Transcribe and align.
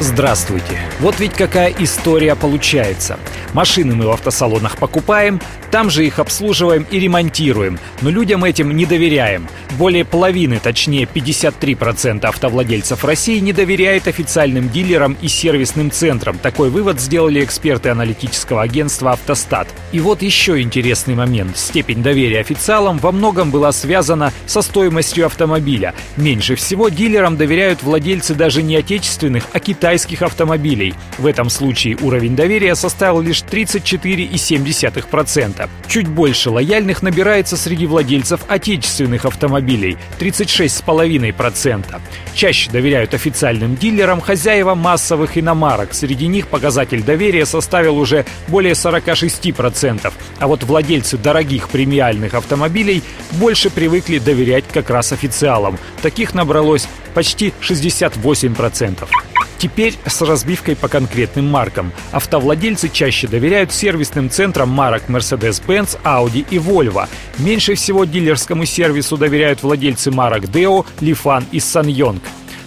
Здравствуйте. 0.00 0.78
Вот 0.98 1.20
ведь 1.20 1.34
какая 1.34 1.72
история 1.78 2.34
получается. 2.34 3.16
Машины 3.52 3.94
мы 3.94 4.06
в 4.06 4.10
автосалонах 4.10 4.76
покупаем, 4.76 5.40
там 5.70 5.88
же 5.88 6.04
их 6.04 6.18
обслуживаем 6.18 6.84
и 6.90 6.98
ремонтируем, 6.98 7.78
но 8.00 8.10
людям 8.10 8.44
этим 8.44 8.76
не 8.76 8.86
доверяем. 8.86 9.48
Более 9.78 10.04
половины, 10.04 10.58
точнее 10.60 11.04
53% 11.04 12.26
автовладельцев 12.26 13.04
России 13.04 13.38
не 13.38 13.52
доверяет 13.52 14.08
официальным 14.08 14.68
дилерам 14.68 15.16
и 15.20 15.28
сервисным 15.28 15.92
центрам. 15.92 16.38
Такой 16.38 16.70
вывод 16.70 17.00
сделали 17.00 17.42
эксперты 17.44 17.88
аналитического 17.90 18.62
агентства 18.62 19.12
«Автостат». 19.12 19.68
И 19.92 20.00
вот 20.00 20.22
еще 20.22 20.60
интересный 20.60 21.14
момент. 21.14 21.56
Степень 21.56 22.02
доверия 22.02 22.40
официалам 22.40 22.98
во 22.98 23.12
многом 23.12 23.50
была 23.50 23.70
связана 23.70 24.32
со 24.46 24.62
стоимостью 24.62 25.26
автомобиля. 25.26 25.94
Меньше 26.16 26.56
всего 26.56 26.88
дилерам 26.88 27.36
доверяют 27.36 27.82
владельцы 27.82 28.34
даже 28.34 28.62
не 28.62 28.76
отечественных, 28.76 29.44
а 29.52 29.60
китайских 29.60 29.83
автомобилей. 30.22 30.94
В 31.18 31.26
этом 31.26 31.50
случае 31.50 31.98
уровень 32.00 32.36
доверия 32.36 32.74
составил 32.74 33.20
лишь 33.20 33.42
34,7%. 33.42 35.68
Чуть 35.88 36.08
больше 36.08 36.48
лояльных 36.50 37.02
набирается 37.02 37.56
среди 37.56 37.86
владельцев 37.86 38.40
отечественных 38.48 39.26
автомобилей– 39.26 39.96
36,5%. 40.18 42.00
Чаще 42.34 42.70
доверяют 42.70 43.14
официальным 43.14 43.76
дилерам 43.76 44.20
хозяева 44.20 44.74
массовых 44.74 45.38
иномарок. 45.38 45.94
Среди 45.94 46.26
них 46.26 46.48
показатель 46.48 47.02
доверия 47.02 47.46
составил 47.46 47.96
уже 47.98 48.24
более 48.48 48.72
46%. 48.72 50.12
А 50.38 50.46
вот 50.46 50.64
владельцы 50.64 51.18
дорогих 51.18 51.68
премиальных 51.68 52.34
автомобилей 52.34 53.02
больше 53.32 53.70
привыкли 53.70 54.18
доверять 54.18 54.64
как 54.72 54.90
раз 54.90 55.12
официалам. 55.12 55.78
Таких 56.02 56.34
набралось 56.34 56.88
почти 57.14 57.54
68%. 57.60 59.33
Теперь 59.64 59.94
с 60.04 60.20
разбивкой 60.20 60.76
по 60.76 60.88
конкретным 60.88 61.46
маркам. 61.46 61.90
Автовладельцы 62.12 62.90
чаще 62.90 63.26
доверяют 63.26 63.72
сервисным 63.72 64.28
центрам 64.28 64.68
марок 64.68 65.04
Mercedes-Benz, 65.08 65.98
Audi 66.04 66.44
и 66.50 66.58
Volvo. 66.58 67.08
Меньше 67.38 67.74
всего 67.74 68.04
дилерскому 68.04 68.66
сервису 68.66 69.16
доверяют 69.16 69.62
владельцы 69.62 70.10
марок 70.10 70.44
Deo, 70.44 70.84
Lifan 71.00 71.44
и 71.50 71.60
SsangYong. 71.60 72.20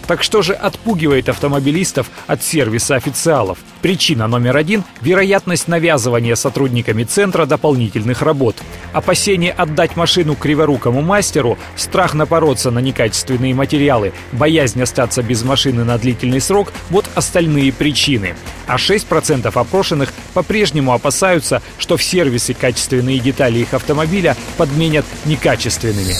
Так 0.08 0.22
что 0.22 0.40
же 0.40 0.54
отпугивает 0.54 1.28
автомобилистов 1.28 2.10
от 2.26 2.42
сервиса 2.42 2.96
официалов? 2.96 3.58
Причина 3.82 4.26
номер 4.26 4.56
один– 4.56 4.82
вероятность 5.02 5.68
навязывания 5.68 6.34
сотрудниками 6.34 7.04
центра 7.04 7.44
дополнительных 7.44 8.22
работ. 8.22 8.56
Опасение 8.94 9.52
отдать 9.52 9.96
машину 9.96 10.34
криворукому 10.34 11.02
мастеру, 11.02 11.58
страх 11.76 12.14
напороться 12.14 12.70
на 12.70 12.78
некачественные 12.78 13.54
материалы, 13.54 14.14
боязнь 14.32 14.82
остаться 14.82 15.22
без 15.22 15.42
машины 15.42 15.84
на 15.84 15.98
длительный 15.98 16.40
срок– 16.40 16.72
вот 16.88 17.04
остальные 17.14 17.74
причины. 17.74 18.34
А 18.66 18.76
6% 18.76 19.52
опрошенных 19.54 20.14
по-прежнему 20.32 20.94
опасаются, 20.94 21.60
что 21.76 21.98
в 21.98 22.02
сервисе 22.02 22.54
качественные 22.54 23.18
детали 23.18 23.58
их 23.58 23.74
автомобиля 23.74 24.38
подменят 24.56 25.04
некачественными. 25.26 26.14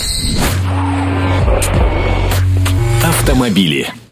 Автомобили. 3.19 3.93